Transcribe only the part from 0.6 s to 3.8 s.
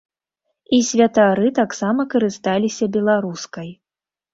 І святары таксама карысталіся беларускай.